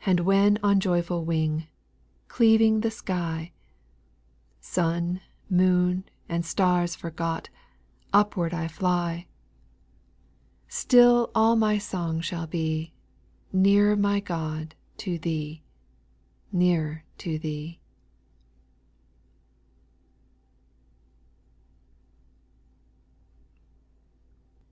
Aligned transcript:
5. 0.00 0.08
And 0.08 0.20
when 0.26 0.58
on 0.60 0.80
joyful 0.80 1.24
wing, 1.24 1.68
Cleaving 2.26 2.80
the 2.80 2.90
sky; 2.90 3.52
Sun, 4.60 5.20
moon, 5.48 6.02
and 6.28 6.44
stars 6.44 6.96
forgot, 6.96 7.48
Upward 8.12 8.52
I 8.52 8.66
fly; 8.66 9.28
SPIRITUAL 10.66 10.66
SONQS, 10.68 10.78
88 10.80 10.80
Still 10.80 11.30
all 11.36 11.54
my 11.54 11.78
song 11.78 12.20
shall 12.20 12.48
be, 12.48 12.92
Nearer, 13.52 13.94
my 13.94 14.18
God, 14.18 14.74
to 14.96 15.16
Thee, 15.16 15.62
Nearer 16.50 17.04
to 17.18 17.38
Thee 17.38 17.78